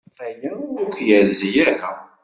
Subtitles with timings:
[0.25, 1.91] Aya ur k-yerzi ara.